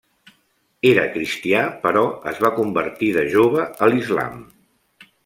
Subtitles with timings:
[0.91, 4.41] Era cristià però es va convertir de jove a l'islam.